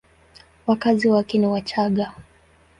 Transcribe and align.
Wakazi 0.67 1.07
wake 1.07 1.37
ni 1.37 1.47
Wachagga. 1.47 2.13